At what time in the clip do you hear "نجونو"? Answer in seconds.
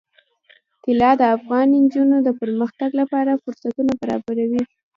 1.83-2.17